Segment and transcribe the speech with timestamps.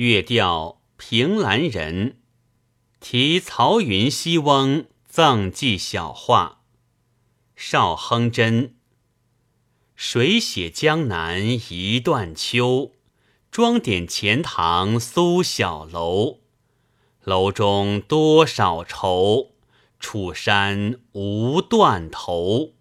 [0.00, 2.16] 月调凭栏人，
[3.00, 6.62] 题曹云西翁赠记小画。
[7.54, 8.76] 邵亨真，
[9.94, 12.92] 水写江南一段秋？
[13.50, 16.38] 装点钱塘苏小楼，
[17.22, 19.50] 楼中多少愁？
[19.98, 22.72] 楚山无断头。